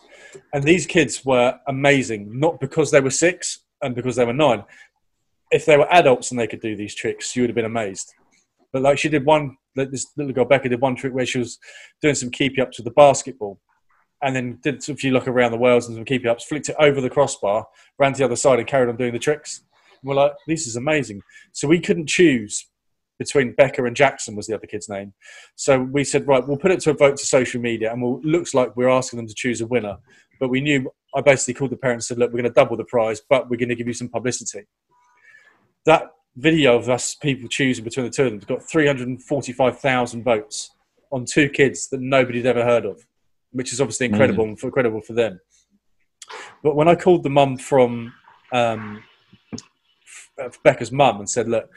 [0.52, 4.64] And these kids were amazing, not because they were six and because they were nine.
[5.52, 8.12] If they were adults and they could do these tricks, you would have been amazed.
[8.72, 11.58] But like she did one, this little girl Becca did one trick where she was
[12.02, 13.60] doing some keepy ups with the basketball,
[14.22, 16.76] and then did a few look around the worlds and some keepy ups, flicked it
[16.80, 19.62] over the crossbar, ran to the other side, and carried on doing the tricks
[20.02, 21.22] we're like, this is amazing.
[21.52, 22.66] So we couldn't choose
[23.18, 25.14] between Becca and Jackson was the other kid's name.
[25.54, 28.20] So we said, right, we'll put it to a vote to social media, and we'll,
[28.20, 29.96] looks like we're asking them to choose a winner.
[30.38, 32.76] But we knew I basically called the parents and said, look, we're going to double
[32.76, 34.66] the prize, but we're going to give you some publicity.
[35.86, 38.40] That video of us people choosing between the two of them.
[38.40, 40.70] Got 345,000 votes
[41.10, 43.06] on two kids that nobody's ever heard of,
[43.52, 44.58] which is obviously incredible mm.
[44.58, 45.40] for, incredible for them.
[46.62, 48.12] But when I called the mum from
[48.52, 49.02] um,
[50.62, 51.70] Becca's mum and said, "Look,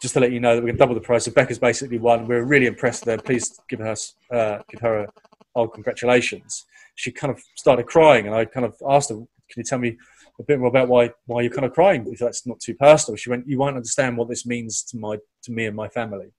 [0.00, 1.24] just to let you know that we're going to double the price.
[1.24, 2.26] So Becca's basically won.
[2.26, 3.18] We're really impressed her.
[3.18, 3.96] Please give her
[4.32, 5.08] uh, give her a
[5.54, 9.64] oh congratulations." She kind of started crying, and I kind of asked her, "Can you
[9.64, 9.96] tell me
[10.40, 12.06] a bit more about why why you're kind of crying?
[12.10, 15.18] If that's not too personal." She went, "You won't understand what this means to my
[15.44, 16.32] to me and my family."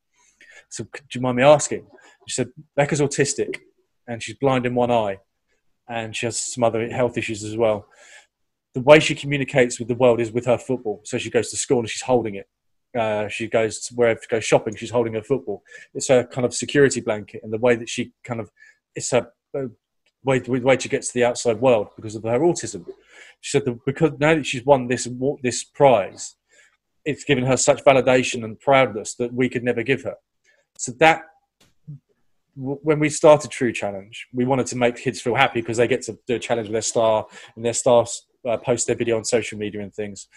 [0.69, 1.87] So, do you mind me asking?
[2.27, 3.57] She said, "Becca's autistic,
[4.07, 5.17] and she's blind in one eye,
[5.87, 7.87] and she has some other health issues as well."
[8.79, 11.01] The way she communicates with the world is with her football.
[11.03, 12.47] So she goes to school and she's holding it.
[12.97, 15.61] Uh, she goes wherever to go shopping, she's holding her football.
[15.93, 18.49] It's her kind of security blanket, and the way that she kind of
[18.95, 19.67] it's a, a
[20.23, 22.87] way the way she gets to the outside world because of her autism.
[23.41, 25.07] She said that because now that she's won this
[25.43, 26.35] this prize,
[27.05, 30.15] it's given her such validation and proudness that we could never give her.
[30.77, 31.23] So that
[32.55, 36.01] when we started True Challenge, we wanted to make kids feel happy because they get
[36.03, 38.07] to do a challenge with their star, and their star
[38.47, 40.27] uh, post their video on social media and things.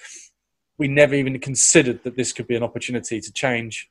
[0.78, 3.90] We never even considered that this could be an opportunity to change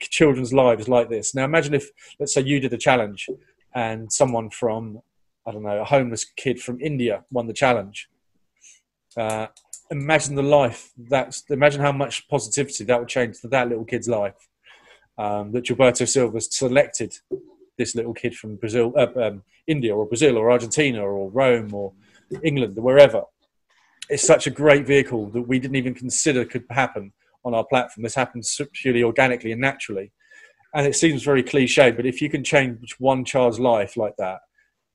[0.00, 1.34] children's lives like this.
[1.34, 3.28] Now, imagine if, let's say, you did a challenge
[3.74, 5.00] and someone from,
[5.46, 8.08] I don't know, a homeless kid from India won the challenge.
[9.16, 9.48] Uh,
[9.90, 14.08] imagine the life that's, imagine how much positivity that would change for that little kid's
[14.08, 14.48] life.
[15.18, 17.18] Um, that Gilberto Silva selected
[17.76, 21.92] this little kid from Brazil, uh, um, India, or Brazil, or Argentina, or Rome, or
[22.42, 23.22] England wherever.
[24.08, 27.12] It's such a great vehicle that we didn't even consider could happen
[27.44, 28.02] on our platform.
[28.02, 30.12] This happens purely organically and naturally.
[30.74, 34.40] And it seems very cliche, but if you can change one child's life like that,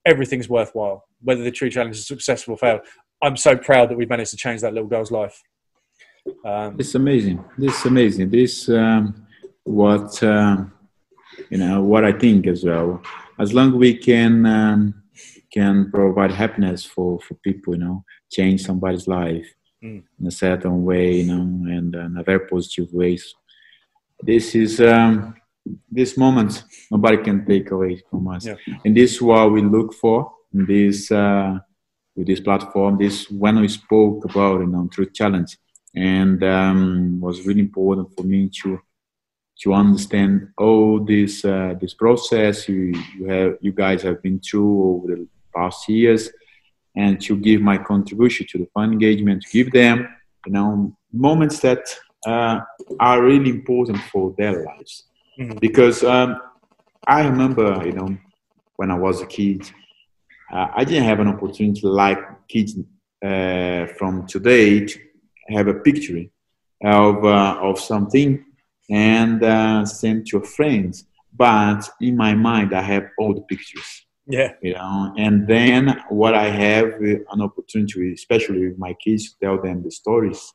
[0.05, 1.05] everything's worthwhile.
[1.21, 2.79] Whether the true challenge is successful or fail,
[3.21, 5.41] I'm so proud that we've managed to change that little girl's life.
[6.45, 7.43] Um, it's amazing.
[7.57, 8.29] This is amazing.
[8.29, 9.27] This um,
[9.63, 10.63] what uh,
[11.49, 13.01] you know what I think as well.
[13.39, 15.03] As long we can um,
[15.55, 19.47] can provide happiness for for people you know change somebody's life
[19.83, 20.03] mm.
[20.19, 21.43] in a certain way you know
[21.75, 23.17] and in a very positive way
[24.21, 25.35] this is um
[25.89, 28.55] this moment nobody can take away from us yeah.
[28.83, 31.57] and this is what we look for in this uh
[32.15, 35.57] with this platform this when we spoke about you know True Challenge
[35.95, 38.79] and um was really important for me to
[39.61, 44.73] to understand all this uh, this process you you have you guys have been through
[44.89, 46.29] over the past years
[46.95, 50.07] and to give my contribution to the fan engagement, to give them,
[50.45, 51.83] you know, moments that
[52.25, 52.59] uh,
[52.99, 55.03] are really important for their lives.
[55.39, 55.57] Mm-hmm.
[55.59, 56.39] Because um,
[57.07, 58.17] I remember, you know,
[58.77, 59.69] when I was a kid,
[60.51, 62.77] uh, I didn't have an opportunity like kids
[63.23, 64.99] uh, from today to
[65.49, 66.23] have a picture
[66.83, 68.45] of, uh, of something
[68.89, 71.05] and uh, send to friends.
[71.33, 74.53] But in my mind, I have all the pictures yeah.
[74.61, 79.61] You know, and then what I have an opportunity, especially with my kids, to tell
[79.61, 80.53] them the stories.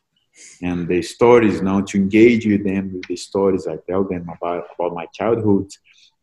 [0.63, 4.69] And the stories now to engage with them with the stories I tell them about
[4.75, 5.69] about my childhood,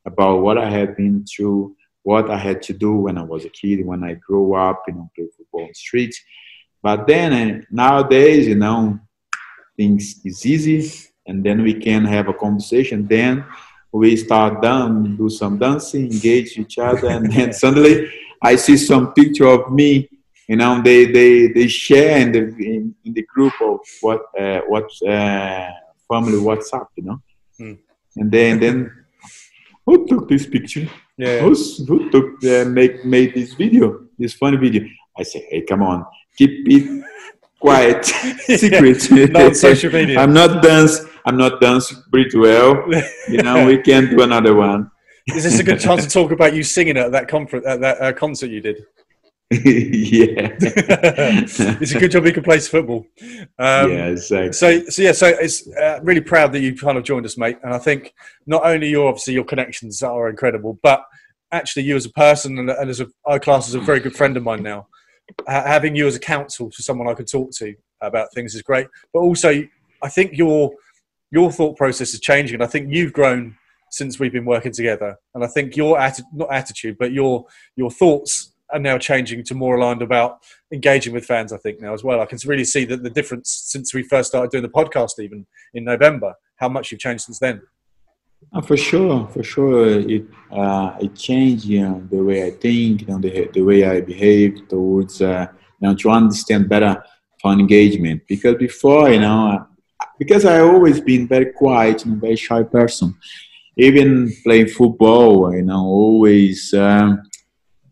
[0.05, 3.49] about what I have been through, what I had to do when I was a
[3.49, 6.15] kid, when I grew up, you know, play football on the street.
[6.81, 8.99] But then uh, nowadays, you know,
[9.75, 10.89] things is easy,
[11.27, 13.07] and then we can have a conversation.
[13.07, 13.45] Then
[13.97, 18.09] we start down, do some dancing, engage each other, and then suddenly
[18.41, 20.09] I see some picture of me.
[20.47, 24.61] You know, they they they share in the in, in the group of what uh,
[24.67, 25.69] what uh,
[26.09, 26.87] family WhatsApp.
[26.95, 27.21] You know,
[27.57, 27.73] hmm.
[28.15, 28.77] and then then
[29.85, 30.87] who took this picture?
[31.17, 31.39] Yeah.
[31.39, 34.83] Who's, who took uh, make made this video, this funny video?
[35.17, 36.05] I say, hey, come on,
[36.37, 37.03] keep it
[37.59, 38.05] quiet,
[38.61, 39.31] secret.
[39.31, 40.19] not social media.
[40.19, 41.01] I'm not dance.
[41.27, 42.83] I'm not dancing pretty well.
[43.29, 44.89] You know, we can do another one.
[45.35, 48.01] Is this a good chance to talk about you singing at that conference, at that
[48.01, 48.85] uh, concert you did?
[49.51, 53.05] yeah, it's a good job you can play football.
[53.59, 54.53] Um, yeah, exactly.
[54.53, 57.57] So, so yeah, so it's uh, really proud that you kind of joined us, mate.
[57.63, 58.13] And I think
[58.45, 61.05] not only your obviously your connections are incredible, but
[61.51, 64.15] actually you as a person and, and as a I class as a very good
[64.15, 64.87] friend of mine now
[65.47, 68.87] having you as a counsel to someone I could talk to about things is great.
[69.13, 69.63] But also,
[70.01, 70.71] I think your
[71.31, 73.57] your thought process is changing, and I think you've grown
[73.89, 75.17] since we've been working together.
[75.33, 79.55] And I think your atti- not attitude, but your your thoughts are now changing to
[79.55, 80.39] more aligned about
[80.73, 81.53] engaging with fans.
[81.53, 82.19] I think now as well.
[82.21, 85.45] I can really see that the difference since we first started doing the podcast, even
[85.73, 87.61] in November, how much you've changed since then.
[88.53, 93.01] Uh, for sure, for sure, it uh, it changed you know, the way I think,
[93.01, 95.47] you know, the the way I behave towards uh,
[95.79, 97.03] you know to understand better
[97.41, 98.23] fan engagement.
[98.27, 99.65] Because before, you know,
[100.19, 103.15] because I always been very quiet and very shy person.
[103.77, 107.21] Even playing football, you know, always um,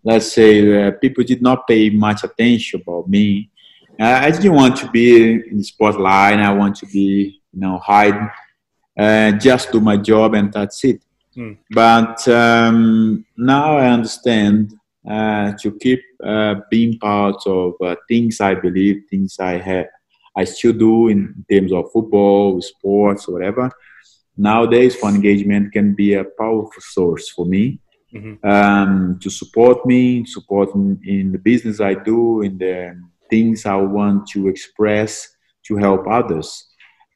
[0.03, 3.49] let's say uh, people did not pay much attention about me.
[3.99, 6.39] I didn't want to be in the spotlight.
[6.39, 8.29] I want to be, you know, hide,
[8.97, 11.01] uh, just do my job and that's it.
[11.35, 11.57] Mm.
[11.71, 14.77] But um, now I understand
[15.09, 19.87] uh, to keep uh, being part of uh, things I believe, things I have,
[20.35, 23.71] I still do in terms of football, sports, whatever.
[24.37, 27.79] Nowadays, fan engagement can be a powerful source for me
[28.13, 28.47] mm-hmm.
[28.47, 33.75] um, to support me, support me in the business I do, in the things I
[33.75, 35.35] want to express
[35.67, 36.67] to help others.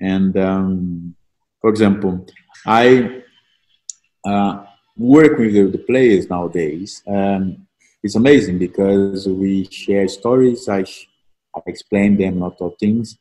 [0.02, 1.16] And um,
[1.62, 2.26] for example,
[2.66, 3.24] I
[4.26, 4.64] uh,
[4.98, 7.04] work with the, the, players nowadays.
[7.08, 7.68] Um,
[8.02, 10.68] it's amazing because we share stories.
[10.70, 10.86] I,
[11.56, 13.18] I explain them a lot of things,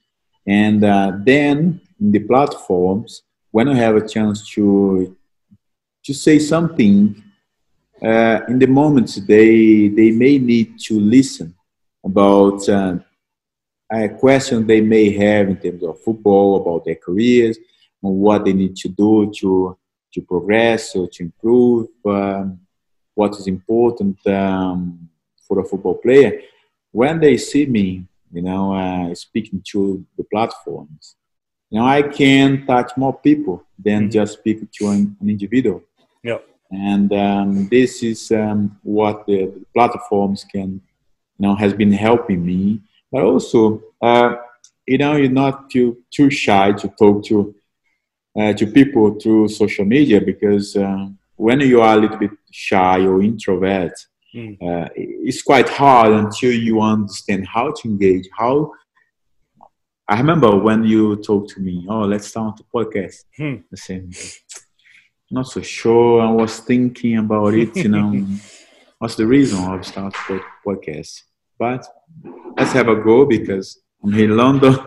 [0.46, 5.16] and uh, then in the platforms, when I have a chance to
[6.04, 7.22] to say something
[8.02, 11.54] uh, in the moments they they may need to listen
[12.04, 12.98] about uh,
[13.90, 17.56] a question they may have in terms of football, about their careers,
[18.02, 19.76] and what they need to do to
[20.12, 22.58] to progress or to improve, um,
[23.14, 25.08] what is important um,
[25.46, 26.40] for a football player.
[26.90, 31.16] When they see me, you know, uh, speaking to the platforms,
[31.70, 34.10] you know, I can touch more people than mm-hmm.
[34.10, 35.82] just speaking to an, an individual.
[36.22, 36.38] Yeah.
[36.70, 40.80] And um, this is um, what the, the, platforms can,
[41.38, 42.82] you know, has been helping me.
[43.10, 44.36] But also, uh,
[44.86, 47.54] you know, you're not too too shy to talk to
[48.38, 51.06] uh, to people through social media because uh,
[51.36, 53.92] when you are a little bit shy or introvert,
[54.34, 54.56] mm.
[54.62, 58.28] uh, it's quite hard until you understand how to engage.
[58.36, 58.72] How
[60.08, 63.24] I remember when you talked to me, oh, let's start a podcast.
[63.36, 63.56] Hmm.
[63.70, 64.10] The same.
[65.30, 66.22] Not so sure.
[66.22, 67.76] I was thinking about it.
[67.76, 68.26] You know,
[68.98, 71.24] what's the reason of start a podcast?
[71.58, 71.86] But
[72.56, 74.78] let's have a go because I'm in London.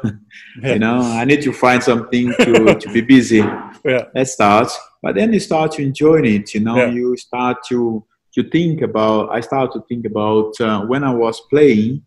[0.64, 3.44] you know, I need to find something to, to be busy.
[3.84, 4.06] Yeah.
[4.14, 4.70] Let's start.
[5.02, 6.54] But then you start to enjoy it.
[6.54, 6.92] You know, yeah.
[6.92, 9.30] you start to to think about.
[9.32, 12.04] I started to think about uh, when I was playing,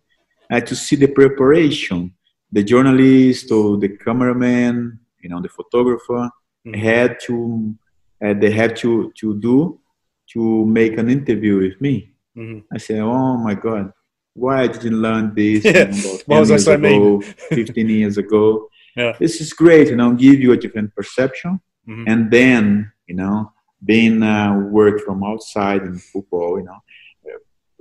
[0.50, 2.14] uh, to see the preparation,
[2.52, 6.30] the journalist or the cameraman, you know, the photographer
[6.66, 6.74] mm-hmm.
[6.74, 7.74] had to
[8.24, 9.80] uh, they had to to do
[10.32, 12.12] to make an interview with me.
[12.36, 12.60] Mm-hmm.
[12.72, 13.92] I said, "Oh my God,
[14.34, 15.92] why I didn't learn this yeah.
[16.26, 17.20] what was I so ago,
[17.50, 18.68] 15 years ago.
[18.96, 19.16] Yeah.
[19.18, 21.60] This is great, you know, give you a different perception.
[21.88, 22.04] Mm-hmm.
[22.06, 23.52] And then, you know,
[23.84, 26.78] being uh, work from outside in football, you know,
[27.26, 27.38] uh,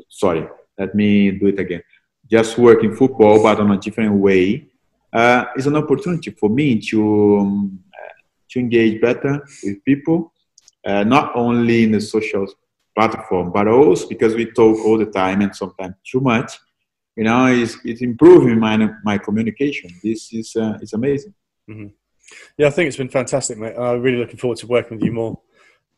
[0.09, 0.47] sorry,
[0.77, 1.83] let me do it again.
[2.29, 4.67] Just work in football, but on a different way,
[5.11, 7.83] uh, is an opportunity for me to um,
[8.53, 10.31] to engage better with people,
[10.85, 12.45] uh, not only in the social
[12.95, 16.59] platform, but also because we talk all the time and sometimes too much,
[17.15, 19.89] you know, it's, it's improving my, my communication.
[20.03, 21.33] This is uh, it's amazing.
[21.69, 21.87] Mm-hmm.
[22.57, 23.75] Yeah, I think it's been fantastic, mate.
[23.77, 25.39] I'm really looking forward to working with you more.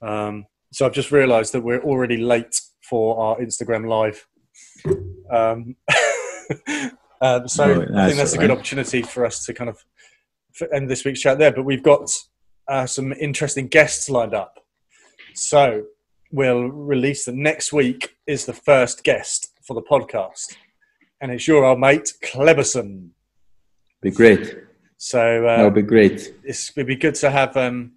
[0.01, 4.27] Um, so I've just realised that we're already late for our Instagram live.
[5.31, 5.75] Um,
[7.21, 9.83] uh, so oh, I think that's a good opportunity for us to kind of
[10.73, 11.51] end this week's chat there.
[11.51, 12.09] But we've got
[12.67, 14.59] uh, some interesting guests lined up.
[15.33, 15.83] So
[16.31, 20.55] we'll release them next week is the first guest for the podcast,
[21.21, 23.09] and it's your old mate Kleberson.
[24.01, 24.55] Be great.
[24.97, 26.33] So uh, that'll be great.
[26.43, 27.93] It's, It would be good to have um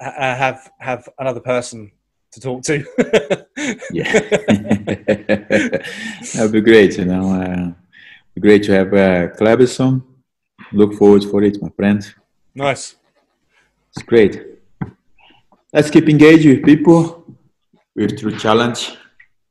[0.00, 1.90] have have another person
[2.32, 2.84] to talk to.
[3.92, 4.12] yeah,
[6.32, 6.98] that would be great.
[6.98, 7.72] You know, uh,
[8.34, 10.02] be great to have uh, Kleberson.
[10.72, 12.14] Look forward for it, my friend.
[12.54, 12.96] Nice.
[13.94, 14.44] It's great.
[15.72, 17.24] Let's keep engaged with people
[17.94, 18.96] with True Challenge.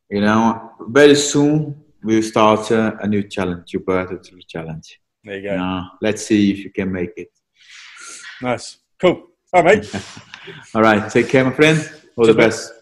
[0.10, 5.00] You know, very soon we'll start uh, a new challenge, Gilberto True Challenge.
[5.24, 5.52] There you go.
[5.52, 7.32] You know, let's see if you can make it.
[8.42, 8.78] Nice.
[9.00, 9.24] Cool.
[9.54, 10.04] All right, mate.
[10.76, 11.10] All right.
[11.12, 11.78] Take care, my friend.
[12.16, 12.70] All Cheers, the best.
[12.72, 12.77] Mate.